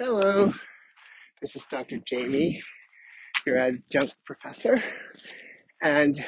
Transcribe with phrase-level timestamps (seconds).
[0.00, 0.52] Hello,
[1.40, 1.98] this is Dr.
[2.08, 2.62] Jaime,
[3.44, 4.80] your adjunct professor,
[5.82, 6.24] and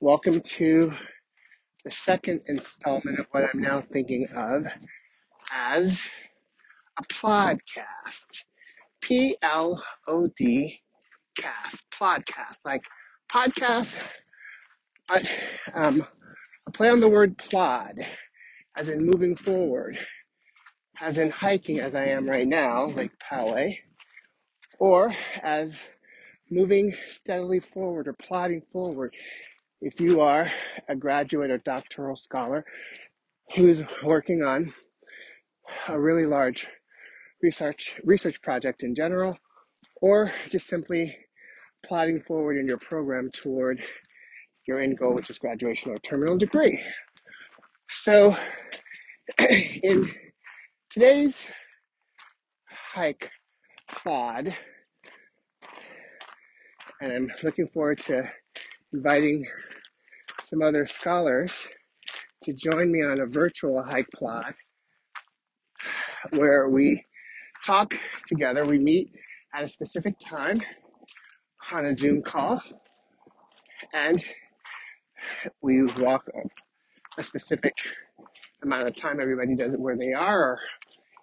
[0.00, 0.92] welcome to
[1.86, 4.66] the second installment of what I'm now thinking of
[5.50, 5.98] as
[6.98, 8.44] a plodcast.
[9.00, 10.82] P L O D
[11.38, 12.82] cast, plodcast, like
[13.32, 13.96] podcast,
[15.08, 15.26] but
[15.72, 16.06] um,
[16.66, 17.94] a play on the word plod,
[18.76, 19.98] as in moving forward,
[21.00, 23.78] as in hiking, as I am right now, Lake Poway,
[24.78, 25.78] or as
[26.50, 29.14] moving steadily forward or plodding forward.
[29.80, 30.50] If you are
[30.88, 32.64] a graduate or doctoral scholar
[33.54, 34.72] who's working on
[35.86, 36.66] a really large
[37.42, 39.38] research research project in general
[40.00, 41.16] or just simply
[41.84, 43.80] plodding forward in your program toward
[44.66, 46.82] your end goal which is graduation or terminal degree.
[47.88, 48.36] So
[49.38, 50.10] in
[50.98, 51.38] today's
[52.92, 53.30] hike
[53.86, 54.52] plod
[57.00, 58.24] and i'm looking forward to
[58.92, 59.46] inviting
[60.42, 61.68] some other scholars
[62.42, 64.52] to join me on a virtual hike plod
[66.30, 67.04] where we
[67.64, 67.94] talk
[68.26, 68.66] together.
[68.66, 69.12] We meet
[69.54, 70.60] at a specific time
[71.70, 72.60] on a Zoom call
[73.92, 74.20] and
[75.62, 76.24] we walk
[77.16, 77.74] a specific
[78.64, 79.20] amount of time.
[79.20, 80.58] Everybody does it where they are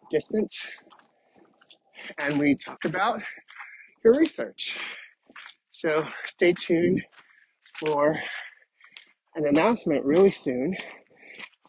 [0.09, 0.59] distance.
[2.17, 3.21] And we talk about
[4.03, 4.77] your research.
[5.71, 7.01] So stay tuned
[7.79, 8.17] for
[9.35, 10.75] an announcement really soon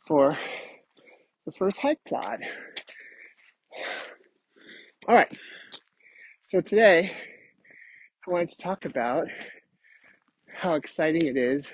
[0.07, 0.39] for
[1.47, 2.41] the first hike plod.
[5.09, 5.37] All right.
[6.51, 7.13] So today
[8.27, 9.29] I wanted to talk about
[10.55, 11.67] how exciting it is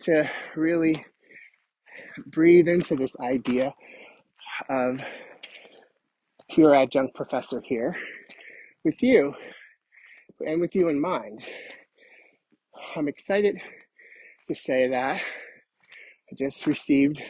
[0.00, 1.04] to really
[2.26, 3.74] breathe into this idea
[4.68, 5.00] of
[6.56, 7.96] your adjunct professor here
[8.84, 9.34] with you
[10.46, 11.42] and with you in mind.
[12.96, 13.60] I'm excited
[14.48, 17.22] to say that I just received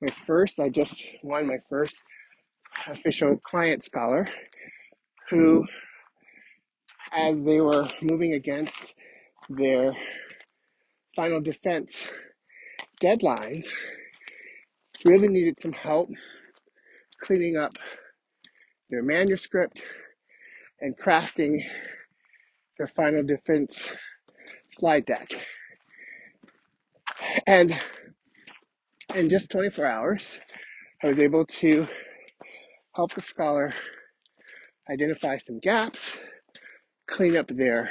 [0.00, 2.02] my first, I just won my first
[2.86, 4.28] official client scholar
[5.30, 5.64] who,
[7.12, 8.94] as they were moving against
[9.48, 9.92] their
[11.14, 12.08] final defense
[13.02, 13.66] deadlines,
[15.04, 16.10] really needed some help
[17.22, 17.76] cleaning up
[18.90, 19.80] their manuscript
[20.80, 21.58] and crafting
[22.78, 23.88] their final defense
[24.68, 25.28] slide deck.
[27.46, 27.78] And
[29.14, 30.38] in just 24 hours,
[31.02, 31.86] I was able to
[32.94, 33.74] help the scholar
[34.90, 36.16] identify some gaps,
[37.08, 37.90] clean up their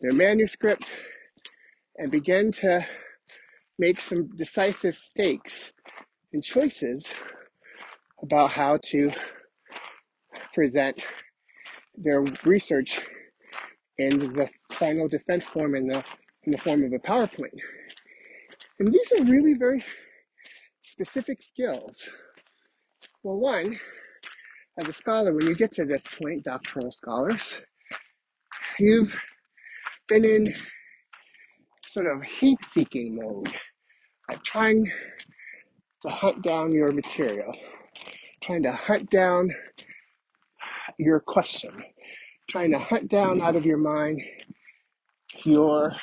[0.00, 0.90] their manuscript,
[1.96, 2.84] and begin to
[3.78, 5.72] make some decisive stakes
[6.32, 7.06] and choices
[8.22, 9.10] about how to
[10.54, 11.04] present
[11.96, 13.00] their research
[13.98, 16.02] in the final defense form in the
[16.44, 17.58] in the form of a PowerPoint.
[18.78, 19.84] And these are really very
[20.82, 22.08] specific skills.
[23.22, 23.78] Well, one,
[24.78, 27.54] as a scholar, when you get to this point, doctoral scholars,
[28.78, 29.14] you've
[30.08, 30.52] been in
[31.86, 33.52] sort of heat seeking mode,
[34.28, 34.90] like trying
[36.02, 37.54] to hunt down your material,
[38.42, 39.50] trying to hunt down
[41.02, 41.84] your question,
[42.50, 44.22] trying to hunt down out of your mind
[45.44, 45.94] your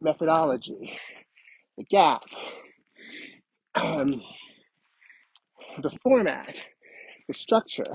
[0.00, 0.98] methodology,
[1.76, 2.22] the gap,
[3.74, 4.22] um,
[5.82, 6.60] the format,
[7.26, 7.92] the structure.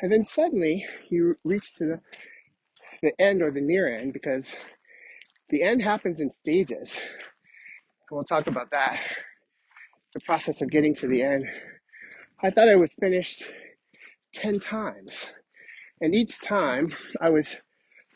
[0.00, 2.00] And then suddenly you reach to the,
[3.02, 4.50] the end or the near end because
[5.50, 6.92] the end happens in stages.
[8.10, 8.98] We'll talk about that.
[10.14, 11.46] The process of getting to the end.
[12.42, 13.44] I thought I was finished
[14.36, 15.26] 10 times.
[16.00, 17.56] And each time I was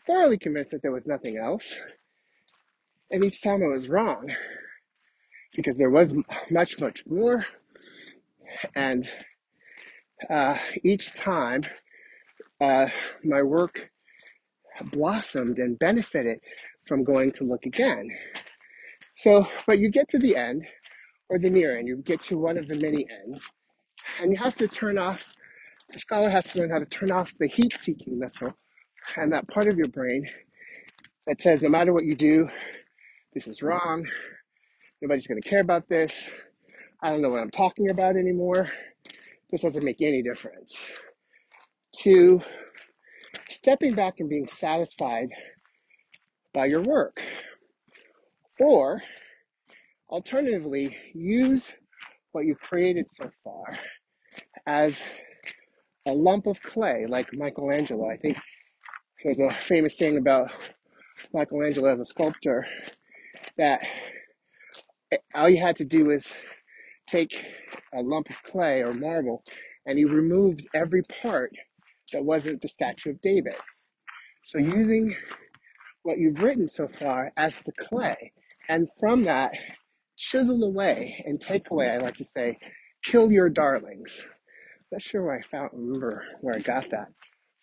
[0.06, 1.76] thoroughly convinced that there was nothing else.
[3.10, 4.32] And each time I was wrong
[5.56, 6.12] because there was
[6.50, 7.46] much, much more.
[8.74, 9.08] And
[10.28, 11.62] uh, each time
[12.60, 12.88] uh,
[13.24, 13.90] my work
[14.92, 16.40] blossomed and benefited
[16.86, 18.10] from going to look again.
[19.14, 20.66] So, but you get to the end
[21.28, 23.42] or the near end, you get to one of the many ends,
[24.20, 25.24] and you have to turn off,
[25.92, 28.54] the scholar has to learn how to turn off the heat seeking missile
[29.16, 30.24] and that part of your brain
[31.26, 32.48] that says no matter what you do,
[33.34, 34.06] this is wrong,
[35.02, 36.28] nobody's going to care about this,
[37.02, 38.70] I don't know what I'm talking about anymore,
[39.50, 40.80] this doesn't make any difference.
[42.02, 42.40] To
[43.48, 45.28] stepping back and being satisfied
[46.54, 47.20] by your work.
[48.58, 49.02] Or
[50.08, 51.72] alternatively, use
[52.32, 53.78] what you've created so far
[54.66, 55.00] as
[56.06, 58.08] a lump of clay like Michelangelo.
[58.10, 58.38] I think
[59.24, 60.48] there's a famous saying about
[61.32, 62.66] Michelangelo as a sculptor
[63.58, 63.82] that
[65.34, 66.26] all you had to do was
[67.06, 67.44] take
[67.94, 69.42] a lump of clay or marble
[69.86, 71.52] and he removed every part
[72.12, 73.54] that wasn't the statue of David.
[74.46, 75.14] So using
[76.02, 78.32] what you've written so far as the clay,
[78.68, 79.52] and from that,
[80.16, 82.58] chisel away and take away, I like to say,
[83.04, 84.20] kill your darlings.
[84.92, 87.08] Not sure where I found remember where I got that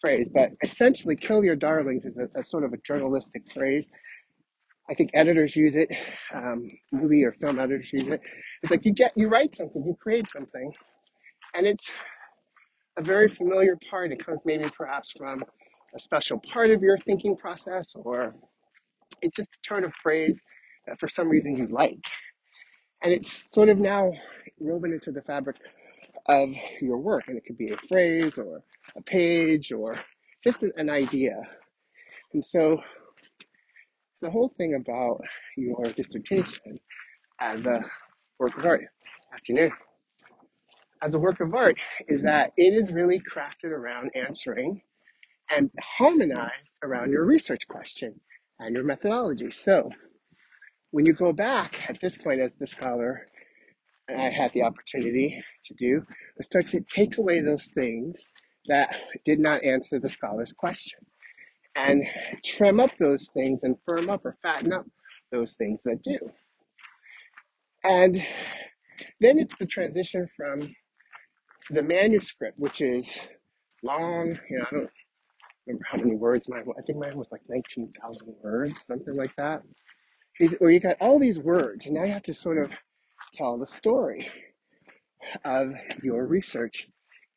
[0.02, 3.88] phrase, but essentially kill your darlings is a, a sort of a journalistic phrase.
[4.90, 5.90] I think editors use it,
[6.34, 8.22] um, movie or film editors use it.
[8.64, 10.72] It's like you get you write something, you create something,
[11.56, 11.90] and it's
[12.98, 14.12] a very familiar part.
[14.12, 15.44] It comes maybe perhaps from
[15.96, 18.36] a special part of your thinking process, or
[19.22, 20.40] it's just a turn of phrase
[20.88, 22.00] that for some reason you like.
[23.04, 24.12] And it's sort of now
[24.60, 25.58] woven into the fabric
[26.28, 26.50] of
[26.82, 27.26] your work.
[27.28, 28.64] And it could be a phrase or
[28.96, 30.00] a page or
[30.44, 31.42] just an, idea.
[32.34, 32.80] And so
[34.22, 35.22] the whole thing about
[35.56, 36.80] your dissertation
[37.40, 37.82] as a
[38.40, 38.84] work of art,
[39.34, 39.72] afternoon,
[41.02, 44.82] as a work of art is that it is really crafted around answering
[45.50, 46.52] and harmonized
[46.84, 48.20] around your research question
[48.60, 49.52] and your methodology.
[49.52, 49.90] So
[50.92, 53.28] when you go back at this point as the scholar,
[54.10, 56.06] I had the opportunity to do,
[56.38, 58.24] was start to take away those things
[58.68, 58.96] that
[59.26, 61.00] did not answer the scholar's question
[61.76, 62.04] and
[62.44, 64.86] trim up those things and firm up or fatten up
[65.32, 66.18] those things that do.
[67.84, 68.16] And
[69.20, 70.76] then it's the transition from
[71.70, 73.18] the manuscript, which is
[73.84, 74.90] long, you know, I don't
[75.68, 76.76] remember how many words mine was.
[76.80, 79.64] I think mine was like 19,000 words, something like that.
[80.60, 82.72] Where you got all these words, and now you have to sort of
[83.34, 84.30] tell the story
[85.46, 85.70] of
[86.04, 86.88] your research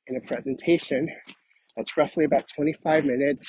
[0.06, 1.08] in a presentation
[1.76, 3.46] that's roughly about 25 minutes,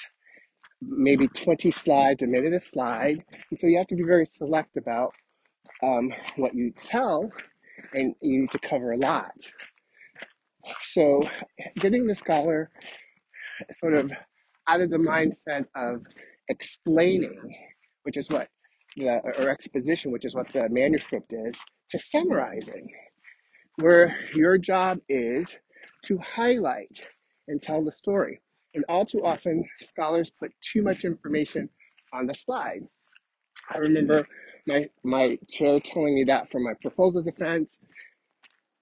[0.82, 3.24] maybe 20 slides, a minute a slide.
[3.50, 5.14] And so you have to be very select about
[5.84, 7.30] um, what you tell,
[7.94, 9.32] and you need to cover a lot.
[10.94, 11.24] So,
[11.80, 12.70] getting the scholar
[13.72, 14.12] sort of
[14.68, 16.04] out of the mindset of
[16.50, 17.56] explaining,
[18.04, 18.48] which is what
[18.96, 21.56] the or exposition, which is what the manuscript is,
[21.92, 22.90] to summarizing,
[23.78, 25.56] where your job is
[26.06, 27.02] to highlight
[27.48, 28.42] and tell the story.
[28.74, 31.70] And all too often, scholars put too much information
[32.14, 32.82] on the slide.
[33.74, 34.28] I remember
[34.68, 37.80] my my chair telling me that for my proposal defense.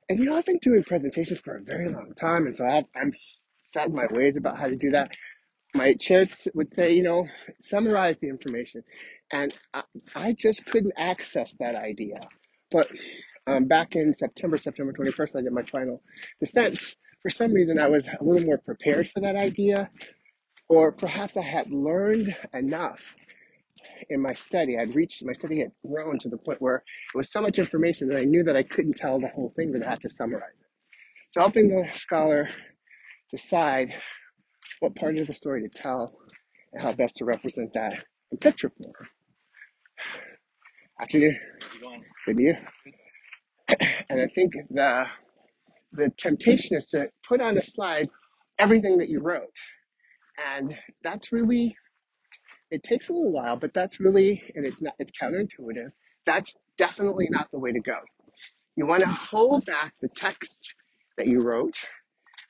[0.09, 2.85] And you know, I've been doing presentations for a very long time, and so I've,
[2.95, 3.11] I'm
[3.71, 5.11] set my ways about how to do that
[5.73, 7.27] my chair would say, you know,
[7.59, 8.83] summarize the information.
[9.31, 9.83] And I,
[10.15, 12.19] I just couldn't access that idea.
[12.71, 12.87] But
[13.47, 16.01] um, back in September, September 21st, I did my final
[16.39, 16.95] defense.
[17.21, 19.89] For some reason, I was a little more prepared for that idea,
[20.69, 22.99] or perhaps I had learned enough
[24.09, 24.77] in my study.
[24.77, 28.07] I'd reached, my study had grown to the point where it was so much information
[28.09, 30.59] that I knew that I couldn't tell the whole thing, but I had to summarize
[30.59, 30.67] it.
[31.31, 32.49] So helping the scholar
[33.31, 33.93] decide
[34.79, 36.13] what part of the story to tell
[36.73, 37.93] and how best to represent that
[38.31, 38.93] in picture form.
[41.01, 41.37] Afternoon.
[42.25, 42.55] Good you.
[44.09, 45.05] And I think the
[45.93, 48.09] the temptation is to put on a slide
[48.59, 49.47] everything that you wrote.
[50.53, 51.77] And that's really
[52.69, 55.91] it takes a little while, but that's really and it's not it's counterintuitive.
[56.25, 57.97] That's definitely not the way to go.
[58.75, 60.73] You want to hold back the text
[61.17, 61.77] that you wrote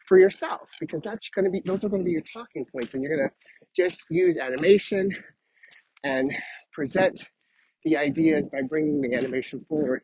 [0.08, 2.96] for yourself because that's going to be those are going to be your talking points
[2.96, 3.36] and you're going to
[3.76, 5.12] just use animation
[6.04, 6.32] and
[6.74, 7.28] present
[7.86, 10.02] the ideas by bringing the animation forward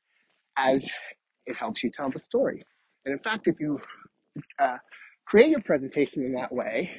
[0.58, 0.90] as
[1.46, 2.64] it helps you tell the story.
[3.06, 3.80] And in fact if you
[4.60, 4.78] uh,
[5.26, 6.92] create your presentation in that way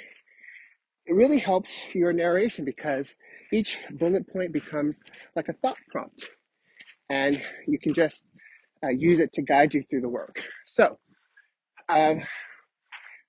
[1.06, 3.14] it really helps your narration because
[3.52, 4.98] each bullet point becomes
[5.36, 6.28] like a thought prompt.
[7.08, 8.30] And you can just
[8.82, 10.42] uh, use it to guide you through the work.
[10.66, 10.98] So
[11.88, 12.22] um, I'm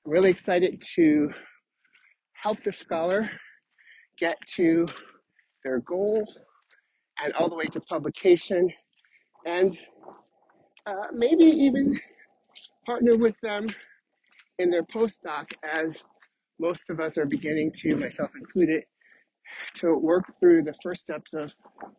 [0.06, 1.30] really excited to
[2.34, 3.30] help the scholar
[4.18, 4.88] get to
[5.64, 6.28] their goal
[7.24, 8.72] and all the way to publication
[9.46, 9.78] and
[10.86, 12.00] uh, maybe even
[12.86, 13.68] partner with them
[14.60, 16.04] in their postdoc as
[16.60, 18.84] most of us are beginning to, myself included,
[19.76, 21.52] to work through the first steps of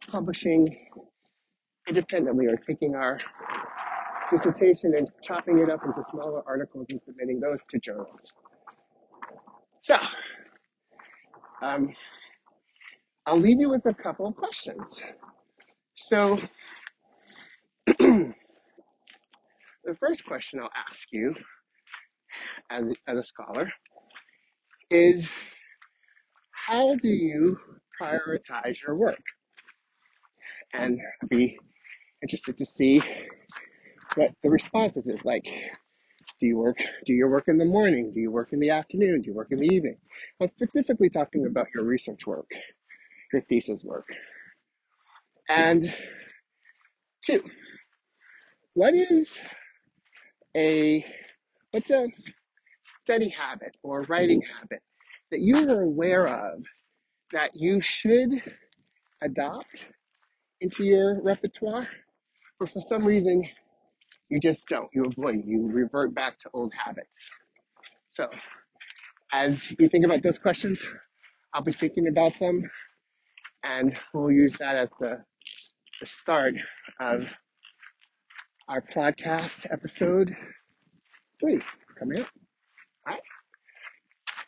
[0.08, 0.88] publishing
[1.88, 3.18] independently or taking our
[4.30, 8.32] dissertation and chopping it up into smaller articles and submitting those to journals.
[9.82, 9.96] So,
[11.62, 11.94] um,
[13.28, 15.02] I'll leave you with a couple of questions.
[15.96, 16.38] So,
[17.86, 18.32] the
[20.00, 21.34] first question I'll ask you
[22.70, 23.70] as, as a scholar
[24.90, 25.28] is
[26.52, 27.58] how do you
[28.00, 29.20] prioritize your work?
[30.72, 31.58] And I'd be
[32.22, 33.02] interested to see
[34.14, 35.44] what the responses is like.
[36.40, 38.10] Do you work, do your work in the morning?
[38.14, 39.20] Do you work in the afternoon?
[39.20, 39.96] Do you work in the evening?
[40.40, 42.46] I'm specifically talking about your research work,
[43.32, 44.06] your thesis work.
[45.48, 45.92] And
[47.24, 47.42] two,
[48.74, 49.36] what is
[50.56, 51.04] a,
[51.70, 52.08] what's a
[53.02, 54.80] study habit or writing habit
[55.30, 56.64] that you are aware of
[57.32, 58.30] that you should
[59.22, 59.86] adopt
[60.60, 61.88] into your repertoire,
[62.60, 63.44] or for some reason
[64.28, 67.08] you just don't, you avoid, you revert back to old habits.
[68.12, 68.28] So,
[69.32, 70.84] as you think about those questions,
[71.54, 72.68] I'll be thinking about them,
[73.64, 75.24] and we'll use that as the,
[76.00, 76.54] the start
[77.00, 77.24] of
[78.68, 80.36] our podcast episode
[81.40, 81.60] three
[81.98, 82.28] coming up.
[83.06, 83.22] All right.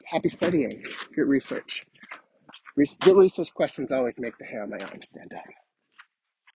[0.06, 0.82] Happy studying.
[1.14, 1.84] Good research.
[3.00, 5.44] Good research questions always make the hair on my arm stand up.